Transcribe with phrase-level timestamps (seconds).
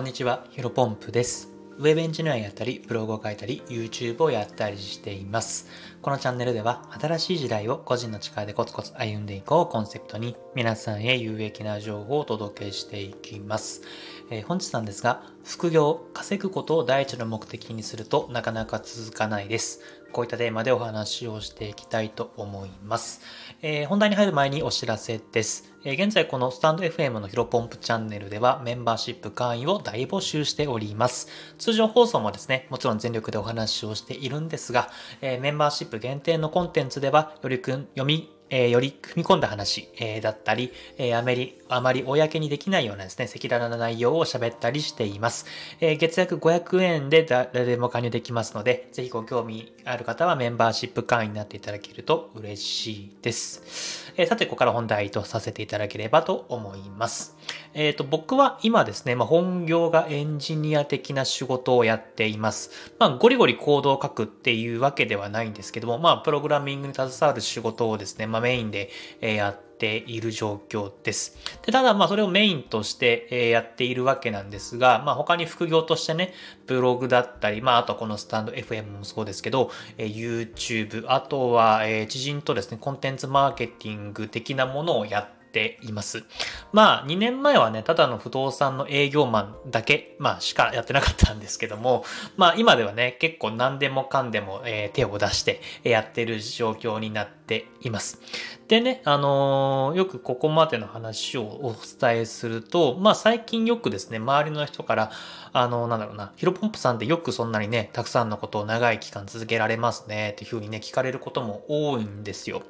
[0.00, 1.50] こんにちは、ヒロポンプです。
[1.76, 5.68] ウェブエンジニアやったり、ブログを書いたり、YouTube をやったりしています。
[6.00, 13.82] このチャンネルでは、新しい時代を個人の力でコツコツ歩んでいこうコンセプトに、皆さんへ有益な情報をお届けしていきます。
[14.30, 19.80] えー、本日なんですが、副業、稼ぐことを第一の目的にするとなかなか続かないです。
[20.12, 23.20] こういったテーマでお話をしていきたいと思います。
[23.62, 25.72] えー、本題に入る前にお知らせです。
[25.84, 31.28] えー、現在このスタンド FM のヒロポンプチャンネルではメンバーシップ会員を大募集しております。
[31.58, 45.46] 通常放送もですね、もちろん全力でお話をしているんですが、えー、メンバーシップ限定のコンテンツではよりくん読みえー、より踏み込んだ話、えー、だったり、えー、あまり、あまり公にできないようなですね、赤裸々な内容を喋ったりしています。
[45.80, 54.12] え、月額500円で誰でも加入できますので、ぜひご興味ある方はメンバーシップ会員になっていただけると嬉しいです。
[54.16, 57.36] え、さて、ここから本題とさせていただければと思います。
[57.72, 62.70] えっ、と、僕は今ですね、まあ、本業がエンジニア的な仕事をやっています。
[62.98, 71.36] まあ、ゴリゴリコードを書くっていうわけではないんですけども、まあ、プログラミングに携わる仕事をですね、ま、メインでやっている状況です。
[71.64, 76.34] でただ、まあ、それをメインとしてやっているわけなんですが、まあ、他に副業としてね、
[76.66, 86.24] ブログだったり、まあ、あとこのスタンド FM もそうですけど、YouTube、あとは知人とですね、コンテンツマーケティング的なものをやっています。
[86.72, 92.04] まあ、2年前はね、ただの不動産の営業マンだけ、まあ、しかやってなかったんですけども、
[92.36, 98.20] まあ、今ではね、結構何でもかんでも、えー、手を出してやってる状況になってています。
[98.68, 105.10] でね、あのー、よくここまでの話をお伝えすると、まあ、最近よくですね、周りの人から、
[105.52, 112.62] あのー、なんだろうな、ヒロポンプさんってよくそんなにね、たくさんのことを長い期間続けられますね、っていうふうにね、聞かれることも多いんですよ。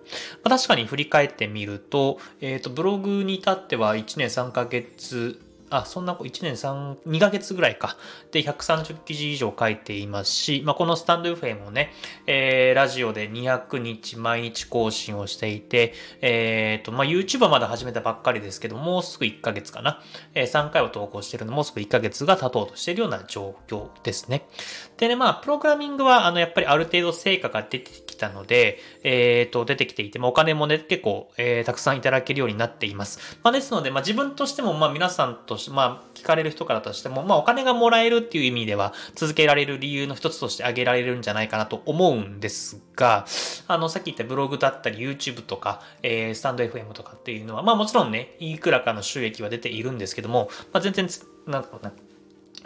[0.43, 5.39] まあ、確かに振り返ってみると、えっ、ー、と、ブログに至っては1年3ヶ月
[5.71, 7.97] あ、そんな子1年3、2ヶ月ぐらいか。
[8.33, 11.93] で、130記事以上書いていますし、まあ、このスタンド FM もね、
[12.27, 20.03] えー、ラジオで200日毎日更新をしていて、え、ー、と、まあ、YouTube はまだ始めたばっかりですけど、もうすぐ1ヶ月かな。
[20.35, 24.49] えー、3回を投稿してるのもうすぐ1ヶ月が経とうとしているような状況ですね。
[24.97, 33.39] でね、まあ、プログラミングは、あの、やっぱりある程度成果が出てきたので、えっ、ー、と、出てきていて、まあ、お金もね、結構、えー、たくさんいただけるようになっています。
[33.43, 43.25] まあ、ですので、まあ、自分としても、まあ、皆さんとして、まあ、聞かれる人からとしても、まあ、お金がもらえるっていう意味では、続けられる理由の一つとして挙げられるんじゃないかなと思うんですが、
[43.67, 51.09] あの、さっき言ったブログだったり、YouTube とか、えー、スタンド FM とかっていうのは、まあ、もちろんね、いくらかの収益は出ているんですけども、まあ、全然、
[51.47, 51.93] なんだろうな、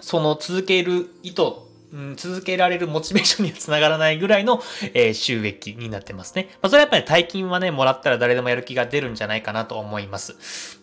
[0.00, 1.42] その続ける意図
[1.94, 4.60] うん、続けられるモチベーションにはつながらないぐらいの、
[4.94, 6.48] えー、収益になってますね。
[6.60, 10.34] まあ、それはやっぱり大金はね、もらったら誰でもやる気が出るんじゃないかなと思います。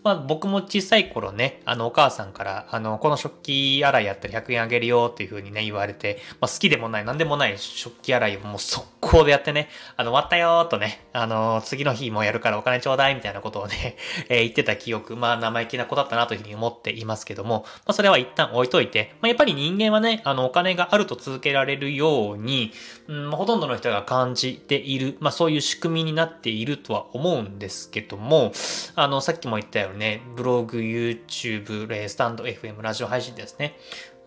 [0.04, 13.98] まあ、僕も小さい頃ね、あの、お母さんから、あの、この食器洗いやったら100円あげるよっていう風にね、言われて、まあ、好きでもない、なんでもない食器洗いをもう速攻でやってね、あの、終わったよーとね、あの、次の日もやるからお金ちょうだいみたいなことをね、
[14.30, 22.72] えー、言ってた記憶、まあ、生意気な子だったなというふうに思っていますけども、まあ、それは一旦置いといて、まあ、やっぱり人間はね、あの、お金があると続けられるように、
[23.08, 28.52] うん、ほとんどの人が感じている、まあそういう仕組みになっているとは思うんですけども、
[28.96, 33.78] あの、さっきも言ったようにね、ブログ、YouTube、スタンド FM、ラジオ配信ですね。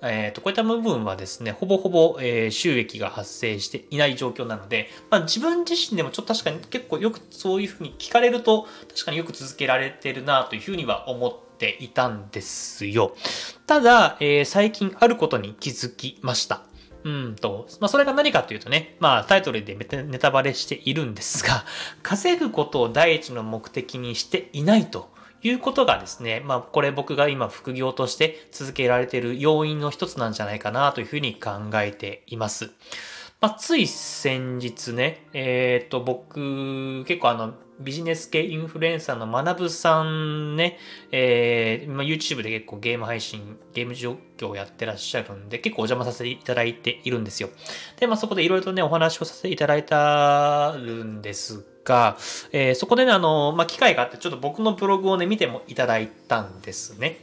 [0.02, 13.14] えっ、ー、と、こういった部分はですね、ほぼほぼ、えー、収益が発生していない状況なので、まあ、自分自身でもちょっと確かに結構よくそういうふうに聞かれると、確かによく続けられてるなというふうには思ってていたんですよ。
[13.66, 16.62] ただ、えー、最近あることに気づきました。
[17.04, 21.64] うんと、まあ、それが何かというとね、まあ、タイトルでネタバレしているんですが、
[22.02, 25.10] 稼ぐことを第一の目的にしていないと
[25.42, 32.70] いうことがですね、まあ、これ僕が今副業として続けられている要因の一つなんじゃないかなというふうに考えています。
[33.44, 40.78] まあ、つい先日ね、えっ、ー、と、僕、結構あの、ビジネス系インフルエンサーの学さんね、
[41.12, 47.50] えー、まあ、YouTube で結構ゲーム配信、ゲーム状況をやってらっしゃるんで、結構お邪魔させていただいているんですよ。
[48.00, 52.16] で、まあ、そこでいろいろとね、お話をさせていただいたるんですが、
[52.50, 57.18] えー、そこでね、あの、まあ、機会があって、ちょっと僕のブログをね、見てもいただいたんですね。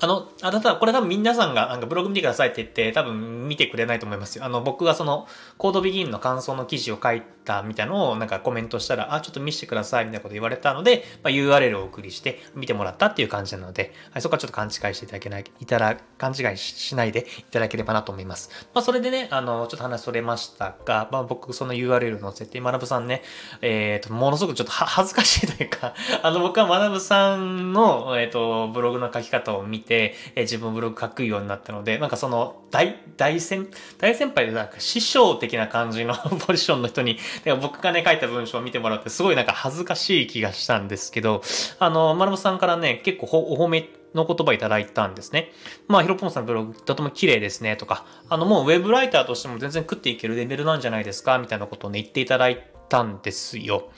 [0.00, 4.44] あの、あなた、これ多分皆さんがなんかブログ見てくださいって言って多分見てくれないと思いますよ。
[4.44, 18.50] あの、僕がそのコードビギンの感想の記事を書いたみたいのをなんかコメントしたら、あ、ちょっと見せてくださいみたいなこと言われたので、まあ、URL をお送りして見てもらったっていう感じなので、はい、そこはちょっと勘違いしていただけない、いたら、勘違いしないでいただければなと思います。
[18.74, 23.22] まあ、それでね、あの、ちょっと話それましたが、まあ、僕その URL 載せて、学さんね、
[23.62, 33.68] えっ、ー、と、ものすごくちょっとは恥ずかしいというか、あの、僕は学さんの、えっ、ー、と、ブログの書き方を見て、て、えー、自分ブログ書くようになったので、なんかその大、大先、
[33.98, 36.14] 大先輩でなんか師匠的な感じの
[36.46, 37.18] ポジションの人に、
[37.60, 41.42] 僕がね、書いた文章を見てもらってすごいなんか恥ずかしい気がしたんですけど、
[41.78, 45.52] あの、丸本さんからね、結構お褒めの言葉いただいたんですね。
[45.86, 53.88] まあ、ヒロポンさんのブログとても綺麗ですねとか、あの、もうウェブライターとしても全然食っていけるレベルなんじゃないですかみたいなことをね、言っていただいたんですよ。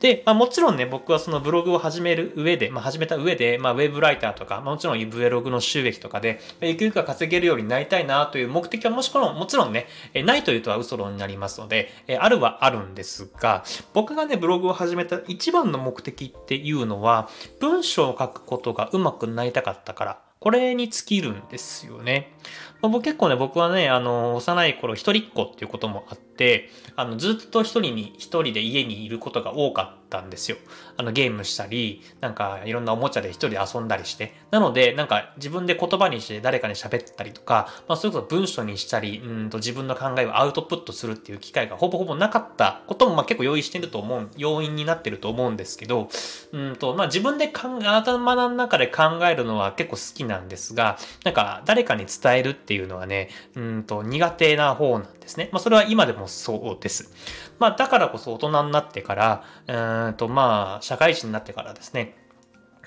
[0.00, 17.28] で、まあ、もちろんね、僕はそのブログを始める上で、まあ、始めた上で、まあ、ウェブライターとか、まあ、もちろんブログの収益とかで、ゆくゆくは稼げるようになりたいなという目的はもしこの、もちろんね、えないというとは嘘論になりますので、えあるはあるんですが、僕がね、ブログを始めた一番の目的っていうのは、
[17.60, 22.32] 文章を書くことがうまくなりたかったから、これに尽きるんですよね。
[22.80, 30.56] まあ、僕結構ね、僕はね、あの、幼い頃一人っ子っていうこともあって、あの、ずっと一人に、一人で家にいることが多かったたんですよ。
[30.96, 34.34] あの、ゲームしたり、なんかいろんなおもちゃで一人で遊んだりして。
[34.50, 46.08] なので、なんか自分で言葉にして誰かに喋ったりとか、まあ、それこそ文章にしたり、うんと自分の考えをアウトプットするっていう機会がほぼほぼなかったことも、まあ、結構用意してると思う、要因になってると思うんですけど、
[46.52, 55.48] うんと、まあ、自分で考え、頭の中で考えるのは結構好きなんですが、なんか誰かに伝えるっていうのはね、うんと苦手な方なんですね。
[55.52, 57.12] まあそれは今でもそうです。
[57.58, 62.14] まあだからこそ大人になってから、うんとまあ社会人になってからですね、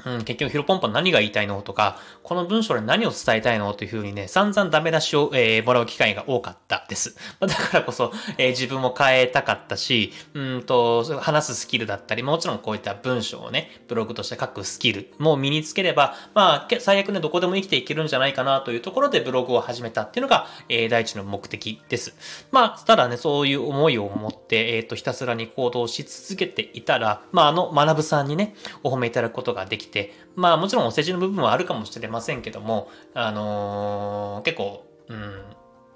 [0.05, 7.15] うん、結局ヒロポンポン何が言いたいのとか、この文章で何を伝えたいのというふうにね、散々ダメ出しを、えー、もらう機会が多かったです。
[7.39, 22.15] だからこそ、えー、自分も変えたかったし、うんと、話すスキルだったり、もちろんこういった文章をね、ブログとして書くスキルも身につければ、まあ、最悪ね、どこでも生きていけるんじゃないかなというところでブログを始めたっていうのが、えー、第一の目的です。
[22.51, 35.43] まあ、ただね、そういう思いを持って、えっ、ー、と、ひたすらに行動し続けていたら、まあ、あの、学さんにね、お褒めいただくことができて、まあもちろんお世辞の部分はあるかもしれませんけども、あのー、結構、うん、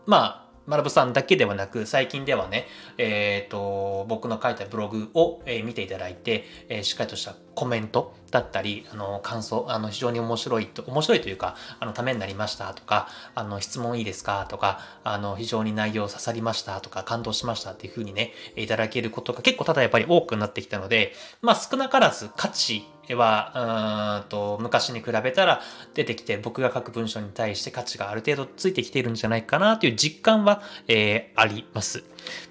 [0.05, 25.61] まあマラブさんだけではなく、最近ではね、えっ、ー、と、僕の書いたブログを、えー、見ていただいて、えー、しっかりとしたコメントだったり、あの、感想、あの、非常に面白いと、面白いというか、あの、ためになりましたとか、あの、質問いいですかとか、あの、非常に内容刺さりましたとか、感動しましたっていうふうにね、いただけることが結構ただやっぱり多くなってきたので、まあ少なからず価値は、うんと、昔に比べたら
[25.93, 32.03] 出てきて、僕が書く文章に対して価値がある程度ついてきているんじゃないかなという実感は、えー、あります。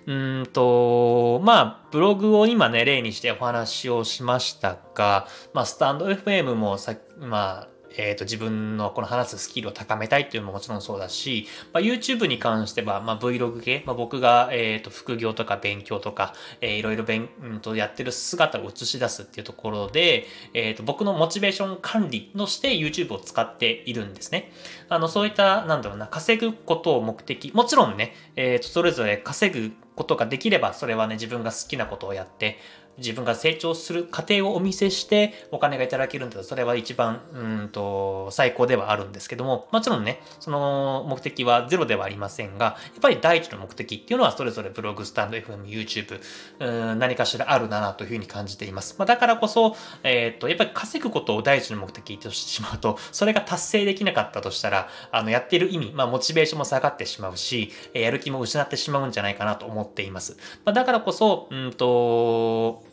[0.06, 24.52] うんと、まあ、ブログを今ね、例にしてお話をしましたが、まあ、スタンド FM もさ、まあ、えっ、ー、と、自分のこの話すスキルを高めたいっていうのももちろんそうだし、まあ、YouTube に関しては、まあ、Vlog 系、まあ、僕が、えっ、ー、と、副業とか勉強とか、えー、いろいろ勉、うんと、やってる姿を映し出すっていうところで、えっ、ー、と、僕のモチベーション管理として YouTube を使っているんですね。
[24.88, 32.58] あの、そういった、なんだろうな、稼ぐことを目的、もちろんね、えっ、と、それぞれ稼ぐことができれば、それはね、自分が好きなことをやって、
[32.98, 46.20] 自分が成長する過程をお見せしてお金がいただけるんだと、それは一番、うんと、最高ではあるんですけども、もちろんね、その目的はゼロではありませんが、やっぱり第一の目的っていうのはそれぞれブログ、スタンド FM、YouTube、
[46.60, 48.96] うん何かしらあるなというふうに感じています。
[48.98, 60.36] まあ、だからこそ、えっ、ー、と、やっぱり稼ぐことを第一の目的としてしまうと、それが達成できなかったとしたら、あの、やってる意味、まあ、モチベーションも下がってしまうし、やる気も失ってしまうんじゃないかなと思っています。
[60.64, 62.83] まあ、だからこそ、うんと、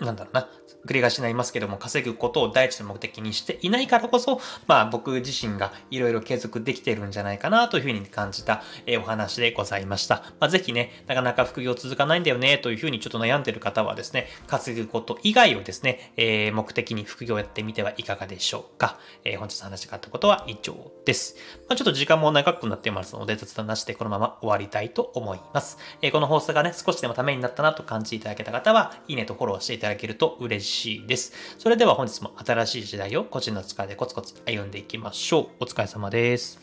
[0.00, 0.48] なんだろうな、
[0.86, 10.22] 繰り返しになりますけども、稼ぐことを第一の目的にしていないからこそ、まあ僕自身がいろいろ継続できているんじゃないかなというふうに感じた、えお話でございました。
[10.40, 18.98] まあぜひね、なかなか副業続かないんだよねというふうにちょっと悩んでる方はですね、稼ぐこと以外をですね、えー、目的に副業やってみてはいかがでしょうか。
[19.24, 21.36] えー、本日話があったことは以上です。
[21.68, 25.78] まあちょっと時間も長くなってますので、雑談なしでこのまま終わりたいと思います。
[26.02, 31.32] えー、この放送がね、少しでもためになったなと感じていただけた方は、いいねとフォローしていただけると嬉しいです。
[31.58, 35.48] それでは本日も新しい時代を個人の力でコツコツ歩んでいきましょう。
[35.60, 36.60] お疲れ様です。